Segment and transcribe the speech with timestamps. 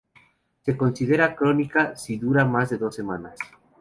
[0.65, 3.37] Se considera crónica si dura más de dos semanas.